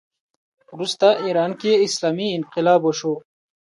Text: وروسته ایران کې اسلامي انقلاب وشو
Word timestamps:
وروسته 0.73 1.07
ایران 1.25 1.51
کې 1.61 1.71
اسلامي 1.85 2.27
انقلاب 2.37 2.81
وشو 2.85 3.13